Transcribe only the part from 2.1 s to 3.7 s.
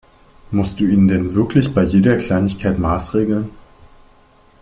Kleinigkeit maßregeln?